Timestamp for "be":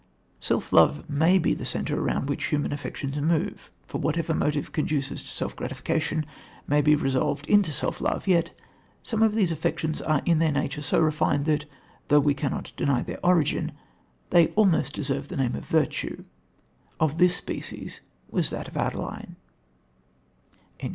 1.37-1.53, 6.81-6.95